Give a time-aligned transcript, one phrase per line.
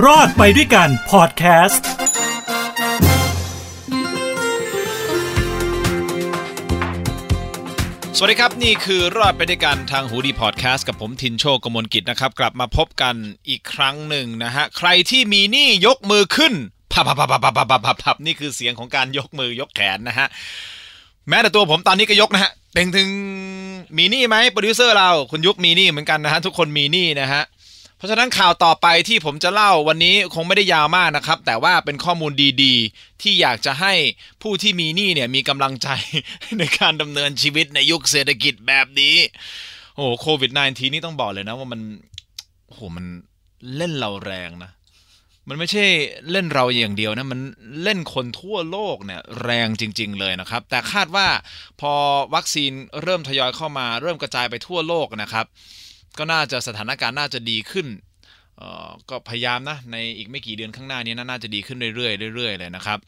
[0.00, 1.86] รอดไปด้วยกันพอดแคสต์
[8.16, 13.14] สวัสดีครับ นี่คือรอดไปด้วยกันทางหูดีพอดแคสต์กับผมทินโชคกมลกิจนะครับ กลับมาพบกัน
[13.48, 16.52] อีกครั้งหนึ่งนะฮะ ใครที่มีหนี้ยกมือขึ้น
[16.92, 20.26] พรึ่บพรึ่บพรึ่บพรึ่บพรึ่บพรึ่บพรึ่บนี่คือเสียงของการยกมือยกแขนนะฮะ
[21.28, 23.08] แม้แต่ตัวผมตอนนี้ก็ยกนะฮะเป็นถึง
[23.96, 27.42] มีหนี้ไหมโปรดิวเซอร์เราคุณยุคมีหนี้เหมือนกันนะฮะทุกคนมีหนี้นะฮะ
[28.02, 33.94] ราะฉะนั้นข่าวต่อไปที่ผมจะเล่าวันนี้คงไม่ได้ยาวมากนะครับ แต่ว่าเป็นข้อมูลดีๆ ที่อยากจะให้
[34.42, 35.88] ผู้ที่มีหนี้เนี่ยมีกำลังใจ
[36.58, 39.14] ในการดำเนินชีวิตในยุคเศรษฐกิจแบบนี้
[39.96, 41.80] โอ้โควิด -19 นี่ต้องบอกเลยนะว่ามัน
[42.66, 43.06] โอ้โหมัน
[43.76, 44.70] เล่นเราแรงนะ
[45.48, 45.84] มันไม่ใช่
[46.30, 47.40] เล่นเราอย่างเดียวนะ มัน
[47.82, 51.28] เล่นคนทั่วโลกเนี่ยแรงจริง ๆ เลยนะครับ แต่คาดว่า
[51.80, 51.92] พอ
[52.34, 55.46] วัคซีนเริ่มทยอยเข้ามา เริ่มกระจายไปทั่วโลกนะครับ
[56.18, 57.86] ก็น่าจะสถานการณ์น่าจะดีขึ้น
[59.10, 62.98] ก็พยายามนะในอีกไม่กี่เดือนข้างหน้านี้น่าจะดีขึ้นเรื่อยๆเรื่อยๆเลยนะครับ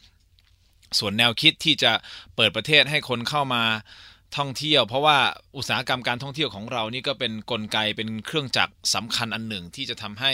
[0.99, 1.91] ส่วนแนวคิดที่จะ
[2.35, 3.63] เปิดประเทศให้คนเข้ามา
[4.37, 5.17] ท่องเที่ยว เพราะว่า
[5.57, 10.33] อุตสาหกรรมการท่องเที่ยวของเรานี่ก็เป็นนกลไกเป็นเครื่องจักรสำคัญอันหนึ่งที่จะทำให้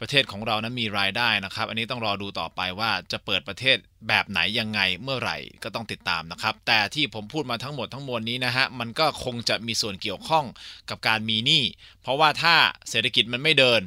[0.00, 3.76] ประเทศของเรานั้นมีรายได้นะครับ อันนี้ต้องรอดูต่อไปว่าจะเปิดประเทศ
[4.08, 10.44] แบบไหนยังไงเมื่อไหร่ก็ต้องติดตามนะครับ แต่ที่ผมพูดมาทั้งหมดทั้งมวลนี้นะฮะมันก็คงจะมีส่วนเกี่ยวข้อง
[10.90, 11.62] กับการมีหนี้
[12.02, 12.56] เพราะว่าถ้า
[12.90, 13.80] เศรษฐกิจมันไม่เดิน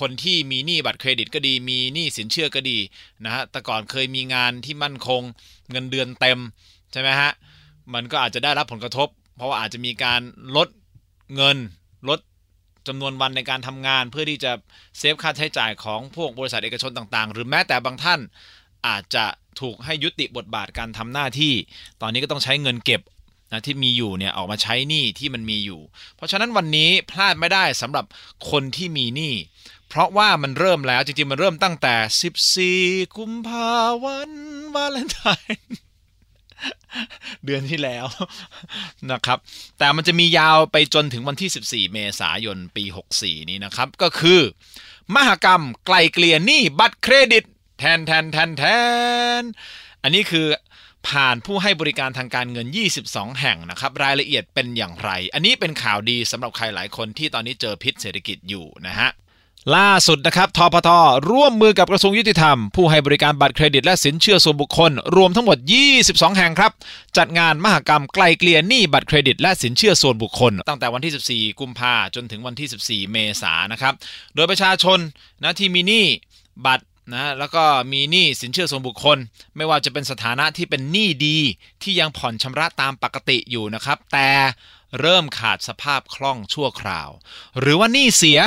[0.00, 2.78] คนที่มีหนี้บัตรเครดิตก็ดี มีหนี้สินเชื่อก็ดี
[3.24, 5.22] นะฮะแต่ก่อนเคยมีงานที่มั่นคง
[5.70, 6.38] เงินเดือนเต็ม
[6.92, 7.30] ใช่ไหมฮะ
[7.94, 10.20] มันก็อาจจะได้รับผลกระทบ เพราะว่าอาจจะมีการ
[10.56, 10.68] ลด
[11.34, 11.56] เงิน
[12.08, 12.20] ลด
[12.88, 14.52] จำนวนวันในการทำงาน เพื่อที่จะ
[14.98, 18.20] เซฟค่าใช้จ่ายของพวกบริษัทเอกชนต่างๆ หรือแม้แต่บางท่าน
[18.86, 19.24] อาจจะ
[19.60, 21.54] ถูกให้ยุติบทบาทการทำหน้าที่
[22.00, 23.02] ตอนนี้ก็ต้องใช้เงินเก็บ
[23.52, 25.80] นะที่มีอยู่เนี่ยออกมาใช้หนี้ที่มันมีอยู่
[26.16, 28.04] เพราะฉะนั้นวันนี้พลาดไม่ได้สำหรับ
[28.50, 29.34] คนที่มีหนี้
[29.88, 33.70] เพราะว่ามันเริ่มแล้วจริงๆ มันเริ่มตั้งแต่ 14 กุมภา
[34.04, 34.32] วัน
[34.74, 35.85] วาเลนไทน์
[37.44, 38.06] เดือนที่แล้ว
[39.12, 39.38] นะครับ
[39.78, 42.84] แต่มันจะมียาวไปจนถึงวันที่ 14 เมษายนปี
[43.18, 44.40] 64 นี้นะครับ ก็คือ
[45.14, 47.44] มหกรรมไกลเกลี่ยหนี้บัตรเครดิต
[47.78, 48.64] แทนแทนแทนแท
[49.40, 49.42] น
[50.02, 50.46] อันนี้คือ
[51.08, 52.66] ผ่านผู้ให้บริการทางการเงิน
[53.02, 59.10] 22 แห่งนะครับ รายละเอียดเป็นอย่างไร อันนี้เป็นข่าวดีสำหรับใครหลายคนที่ตอนนี้เจอพิษเศรษฐกิจอยู่นะฮะ
[59.74, 60.88] ล่าสุดนะครับทพท
[61.30, 65.58] ร่วมมือกับกระทรวงยุติธรรม ผู้ให้บริการบัตรเครดิตและสินเชื่อส่วนบุคคล รวมทั้งหมด
[65.98, 66.72] 22 แห่งครับ
[67.16, 73.94] จัดงานมหกรรมไกลเกลี่ยหนี้บัตรเครดิตและสินเชื่อส่วนบุคคล ตั้งแต่วันที่ 14 กุมภาจนถึงวันที่ 14 เมษายนนะครับ
[74.34, 74.98] โดยประชาชน
[75.42, 76.06] นะที่มีหนี้
[76.66, 79.18] บัตรนะแล้วก็มีหนี้สินเชื่อส่วนบุคคล
[79.56, 81.38] ไม่ว่าจะเป็นสถานะที่เป็นหนี้ดี
[81.82, 84.30] ที่ยังผ่อนชำระตามปกติอยู่นะครับ แต่
[85.00, 87.08] เริ่มขาดสภาพคล่องชั่วคราว
[87.60, 88.40] หรือว่าหนี้เสีย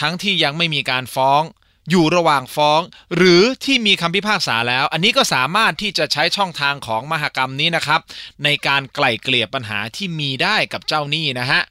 [0.00, 1.42] ทั้งที่ยังไม่มีการฟ้อง
[1.90, 2.80] อยู่ระหว่างฟ้อง
[3.16, 8.00] หรือที่มีคำพิพากษาแล้ว อันนี้ก็สามารถที่จะใช้ช่องทางของมหกรรมนี้นะครับ
[8.44, 11.62] ในการไกล่เกลี่ยปัญหาที่มีได้กับเจ้าหนี้นะฮะ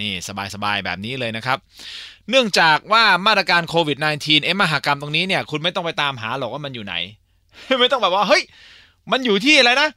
[0.00, 0.12] นี่
[0.54, 1.58] สบายๆแบบนี้เลยนะครับ
[2.30, 6.94] เนื่องจากว่ามาตรการโควิด -19 เอ็มมหกรรมตรงนี้เนี่ยคุณไม่ต้องไปตามหาหรอกว่ามันอยู่ไหน
[7.80, 8.42] ไม่ต้องแบบว่าเฮ้ย
[9.10, 9.88] มันอยู่ที่อะไรนะ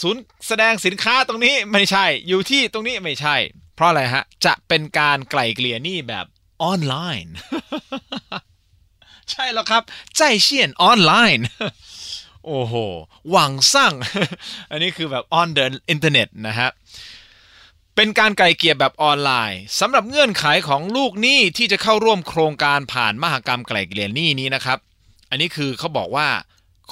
[0.00, 3.36] ศูนย์แสดงสินค้าตรงนี้ไม่ใช่ อยู่ที่ตรงนี้ไม่ใช่
[3.74, 6.26] เพราะอะไรฮะ จะเป็นการไกล่เกลี่ยหนี้แบบ
[6.62, 6.94] ออนไล
[7.24, 7.34] น์
[9.30, 9.82] ใช่แล้วครับ
[10.16, 11.46] ใจเชียนออนไลน์
[12.46, 12.74] โอ้โห
[13.30, 13.92] หวังสร้าง
[14.70, 16.70] อันนี้คือแบบ on the internet นะฮะ
[17.96, 24.78] เป็นการไกลเกี่ยแบบออนไลน์สำหรับเงื่อนไขของลูกหนี้ที่จะเข้าร่วมโครงการผ่านมหกรรมไกลเกลี่ยหนี้นี้นะครับ
[25.30, 26.28] อันนี้คือเขาบอกว่า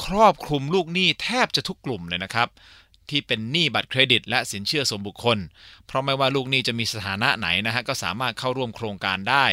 [0.05, 2.49] ครอบคลุมลูกหนี้แทบจะทุกกลุ่มเลยนะครับ
[3.11, 5.39] ที่เป็นหนี้บัตรเครดิต และสินเชื่อส่วนบุคคล
[5.87, 9.47] เพราะไม่ว่าลูกหนี้จะมีสถานะไหนนะฮะก็สามารถเข้าร่วมโครงการได้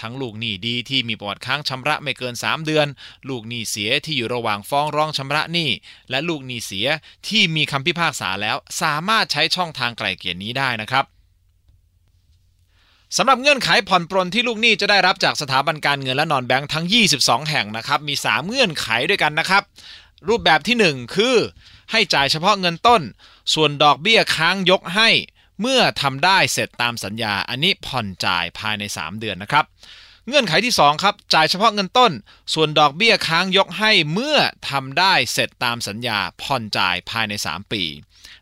[0.00, 2.86] ทั้งลูกหนี้ดีที่มีประวัติค้างชำระไม่เกิน 3 เดือน
[3.28, 5.70] ลูกหนี้เสียที่อยู่ระหว่างฟ้องร้องชำระหนี้
[6.10, 6.86] และลูกหนี้เสีย
[7.28, 11.04] ที่มีคำพิพากษาแล้ว สามารถใช้ช่องทางไกล่เกลี่ยนี้ได้นะครับ
[13.16, 16.86] สำหรับเงื่อนไขผ่อนปรนที่ลูกหนี้จะได้รับจากสถาบันการเงินและนอนแบงค์ทั้ง
[17.18, 19.62] 22 แห่งนะครับ มี 3 เงื่อนไขด้วยกันนะครับ
[20.28, 21.36] รูปแบบที่ 1 คือ
[21.92, 23.02] ให้จ่ายเฉพาะเงินต้น
[23.54, 25.10] ส่วนดอกเบี้ยค้างยกให้
[25.60, 29.64] เมื่อทำได้เสร็จตามสัญญา อันนี้ผ่อนจ่ายภายใน 3 เดือนนะครับ
[30.28, 32.12] เงื่อนไขที่ 2 ครับ จ่ายเฉพาะเงินต้น
[32.54, 34.38] ส่วนดอกเบี้ยค้างยกให้ เมื่อ
[34.70, 37.82] ทำได้เสร็จตามสัญญา ผ่อนจ่ายภายใน 3 ปี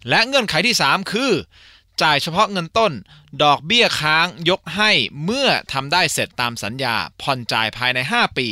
[0.08, 1.32] และเงื่อนไขที่ 3 คือ
[2.02, 2.92] จ่ายเฉพาะเงินต้น
[3.42, 4.90] ดอกเบี้ยค้างยกให้
[5.24, 8.48] เมื่อทำได้เสร็จตามสัญญา ผ่อนจ่ายภายใน 5 ปี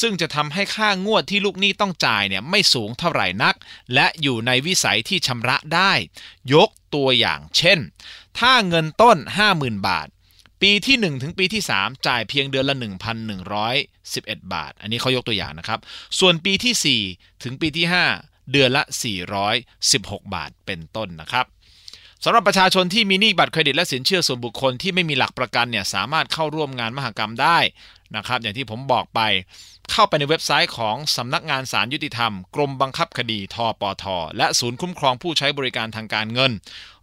[0.00, 3.54] ซึ่งจะทำให้ค่างวดที่ลูกหนี้ต้องจ่ายเนี่ยไม่สูงเท่าไหร่นัก
[3.94, 5.92] และอยู่ในวิสัยที่ชำระได้
[6.54, 7.78] ยกตัวอย่างเช่น
[8.38, 9.16] ถ้าเงินต้น
[9.52, 10.08] 50,000 บาท
[10.62, 12.76] ปีที่ 1 ถึงปีที่ 3 จ่ายเพียงเดือนละ
[13.64, 15.80] 1,111 บาท อันนี้เขายกตัวอย่างนะครับ
[16.18, 17.86] ส่วนปีที่ 4 ถึงปีที่
[18.18, 18.82] 5 เดือนละ
[19.58, 21.46] 416 บาทเป็นต้นนะครับ
[22.24, 27.58] สำหรับประชาชนที่มีหนี้บัตรเครดิตและสินเชื่อส่วนบุคคลที่ไม่มีหลักประกันเนี่ยสามารถเข้าร่วมงานมหกรรมได้
[28.16, 29.20] นะครับอย่างที่ผมบอกไป
[29.90, 34.04] เข้าไปในเว็บไซต์ของสำนักงานสารยุติธรรม กรมบังคับคดีทปท
[34.36, 36.52] และศูนย์คุ้มครองผู้ใช้บริการทางการเงิน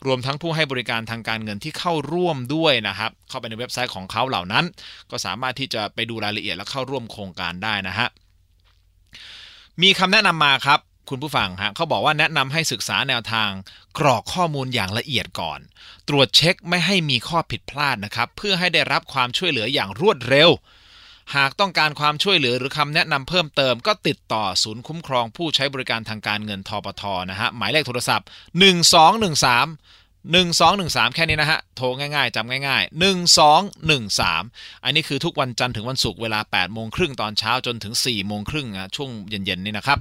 [0.05, 4.65] รวมทั้งผู้ให้บริการทางการเงินที่เข้าร่วมด้วยนะครับ เข้าไปในเว็บไซต์ของเขาเหล่านั้น
[5.11, 8.07] ก็สามารถที่จะไปดูรายละเอียดและเข้าร่วมโครงการได้นะฮะ
[9.81, 10.79] มีคำแนะนำมาครับ
[11.09, 13.51] คุณผู้ฟังฮะเขาบอกว่าแนะนำให้ศึกษาแนวทาง
[13.99, 15.59] กรอกข้อมูลอย่างละเอียดก่อน
[16.07, 20.49] ตรวจเช็คไม่ให้มีข้อผิดพลาดนะครับ เพื่อให้ได้รับความช่วยเหลืออย่างรวดเร็ว
[21.35, 28.31] หากต้องการความช่วยเหลือหรือคำแนะนำเพิ่มเติม ก็ติดต่อศูนย์คุ้มครองผู้ใช้บริการทางการเงินทปทนะฮะหมายเลขโทรศัพท์ 1213
[30.33, 33.01] 1213 แค่นี้นะฮะ โทรง่ายๆจำง่ายๆ
[34.01, 39.99] 1213 อันนี้คือทุกวันจันทร์ถึงวันศุกร์เวลา8โมงครึ่งตอนเช้าจนถึง4โมงครึ่งนะช่วงเย็นๆนี่นะครับ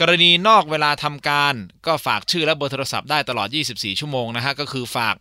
[0.00, 1.54] กรณีนอกเวลาทำการ
[1.86, 5.16] ก็ฝากชื่อและเบอร์โทรศัพท์ได้ตลอด 24 ชั่วโมงนะฮะก็คือฝาก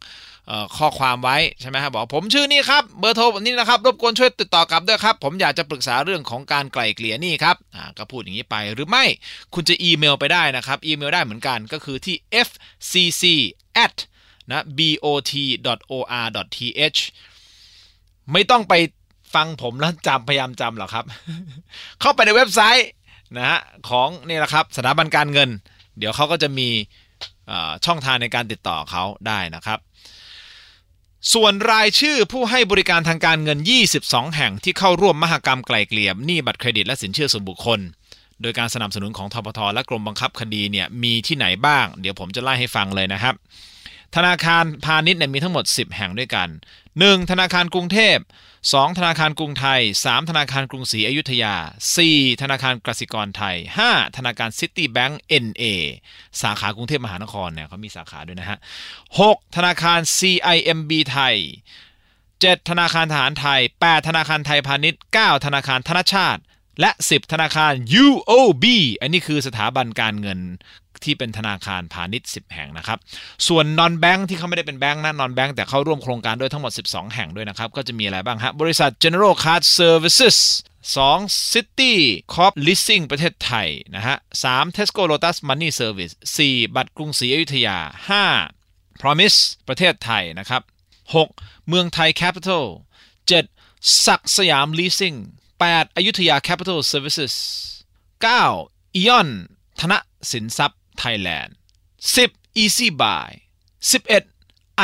[0.78, 7.56] ข้อความไว้ใช่ไหมครับบอกผมชื่อนี่ครับเบอร์โทรนี้นะครับรบกวนช่วยติดต่อกลับด้วยครับ ผมอยากจะปรึกษาเรื่องของการไกล่เกลี่ยนี่ครับ
[7.98, 9.06] ก็พูดอย่างนี้ไปหรือไม่
[9.54, 12.16] คุณจะอีเมลไปได้นะครับอีเมลได้เหมือนกันก็คือที่
[12.48, 13.24] fcc
[13.86, 13.96] at
[14.52, 14.64] นะ
[15.78, 17.00] bot.or.th
[18.32, 18.74] ไม่ต้องไป
[19.36, 21.06] ฟังผมแล้วจำพยายามจำหรอครับ
[22.02, 22.88] เข้าไปในเว็บไซต์
[23.38, 25.50] นะฮะของนี่แหละครับสถาบันการเงิน
[25.98, 26.70] เดี๋ยวเขาก็จะมี
[27.86, 29.80] ช่องทางในการติดต่อเขาได้นะครับ
[31.34, 33.60] ส่วนรายชื่อผู้ให้บริการทางการเงิน
[33.98, 37.80] 22 แห่งที่เข้าร่วมมหกรรมไกล่เกลี่ยหนี้บัตรเครดิตและสินเชื่อส่วนบุคคล
[38.42, 43.36] โดยการสนับสนุนของทบทและกรมบังคับคดีเนี่ยมีที่ไหนบ้าง เดี๋ยวผมจะไล่ให้ฟังเลยนะครับ
[44.16, 46.50] ธนาคารพาณิชย์เนี่ยมีทั้งหมด 10 แห่งด้วยกัน
[46.90, 47.32] 1.
[47.32, 48.18] ธนาคารกรุงเทพ
[48.64, 48.98] 2.
[48.98, 50.30] ธนาคารกรุงไทย 3.
[50.30, 51.56] ธนาคารกรุงศรีอยุธยา
[51.98, 52.42] 4.
[52.42, 53.56] ธนาคารกสิกรไทย
[53.88, 54.18] 5.
[54.18, 55.64] ธนาคารซิตี้แบงก์ NA
[56.42, 58.60] สาขากรุงเทพมหานครเนี่ยเขามีสาขาด้วยนะฮะ
[59.08, 59.56] 6.
[59.56, 61.36] ธนาคาร CIMB ไทย
[62.00, 62.70] 7.
[62.70, 64.08] ธนาคารทหารไทย 8.
[64.08, 65.46] ธนาคารไทยพาณิชย์ 9.
[65.46, 66.42] ธนาคารธนชาติ
[66.80, 67.74] และ 10 ธนาคาร
[68.04, 68.66] UOB
[69.02, 70.40] อันนี้คือสถาบันการเงิน
[71.06, 73.00] ที่เป็นธนาคารพาณิชย์ 10 แห่งนะครับ
[73.48, 80.38] ส่วนนอนแบงค์ที่เขาไม่ได้เป็นแบงค์นะนอนแบงค์แต่เข้าร่วมโครงการด้วยทั้งหมด 12 แห่งด้วยนะครับ ก็จะมีอะไรบ้างฮะบริษัท General Card Services
[80.96, 81.94] 2 City
[82.34, 84.16] Corp Leasing ประเทศไทยนะฮะ
[84.46, 86.14] 3 Tesco Lotus Money Service
[86.46, 87.78] 4 บัตรกรุงศรีอยุธยา
[88.40, 90.62] 5 Promise ประเทศไทยนะครับ
[91.16, 91.68] 6.
[91.68, 92.66] เมืองไทย Capital
[93.36, 94.06] 7.
[94.06, 95.18] ศักสยาม Leasing
[95.58, 95.96] 8.
[95.96, 97.34] อยุธยา Capital Services
[98.16, 98.98] 9.
[99.02, 99.30] Eon
[99.80, 99.94] ธน
[100.32, 101.50] สินทรัพย์ Thailand
[102.16, 103.30] 10 Easy Buy
[103.90, 104.36] 11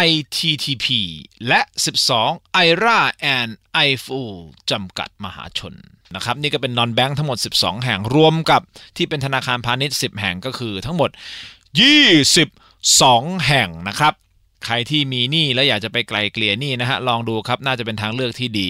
[0.08, 0.88] ITTP
[1.48, 1.62] และ
[2.12, 3.00] 12 IRA
[3.36, 3.50] and
[3.88, 4.36] iFull
[4.72, 5.74] จำกัดมหาชน
[6.16, 8.62] นะครับนี่ก็เป็นนอนแบงค์ทั้งหมด 12 แห่งรวมกับ
[8.98, 11.10] ที่เป็นธนาคารพาณิชย์ 10 แห่งก็คือทั้งหมด
[12.28, 14.14] 22 แห่งนะครับ
[14.66, 18.70] ใครที่มีหนี้แล้วอยากจะไปไกลเกลี่ยหนี้นะฮะลองดูครับน่าจะเป็นทางเลือกที่ดี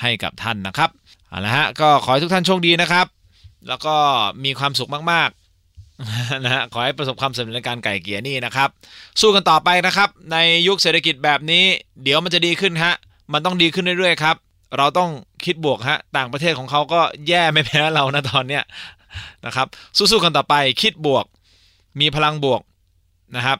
[0.00, 0.90] ให้กับท่านนะครับ
[1.28, 3.06] เอาละฮะก็ขอให้ทุกท่านโชคดีนะครับ
[3.68, 3.94] แล้วก็
[4.44, 5.30] มีความสุขมาก
[6.44, 8.68] นะฮะขอให้ประสบความสำเร็จในการไก่เกียร์นี่นะครับ
[9.20, 10.36] สู้กันต่อไปนะครับ ใน
[10.68, 11.64] ยุคเศรษฐกิจแบบนี้
[12.02, 12.94] เดี๋ยวมันจะดีขึ้นฮะ
[13.32, 14.36] มันต้องดีขึ้นเรื่อยๆครับ
[14.76, 15.10] เราต้อง
[15.44, 18.62] คิดบวกฮะต่างประเทศของเขาก็แย่ไม่แพ้เรานะตอนเนี้ย
[19.46, 19.66] นะครับ
[19.96, 21.24] สู้ๆกันต่อไปคิดบวก
[22.00, 22.62] มีพลังบวก
[23.36, 23.58] นะครับ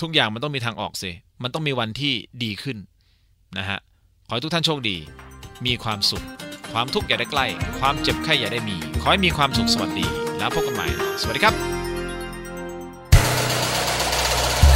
[0.00, 1.10] ทุกอย่างมันต้องมีทางออกสิ
[1.42, 2.76] มันต้องมีวันที่ดีขึ้น
[3.58, 3.78] นะฮะ
[4.26, 4.96] ขอให้ทุกท่านโชคดี
[5.66, 6.24] มีความสุข
[6.72, 7.46] ความทุกข์อย่าได้ใกล้
[7.80, 10.86] ความเจ็บไข้อย่าได้มี ขอให้มีความสุขสวัสดี แล้วพบกันใหม่
[11.20, 11.54] สวัสดีครับ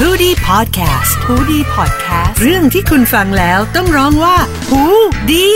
[0.01, 4.37] h o ดี้พอดแคสต์ฮูดี้พอดแคสต์เรื่องที่คุณฟังแล้วต้องร้องว่า
[4.71, 4.83] หู
[5.33, 5.49] ดี